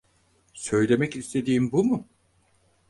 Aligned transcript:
Söylemek 0.53 1.15
istediğin 1.15 1.71
bu 1.71 1.83
mu? 1.83 2.07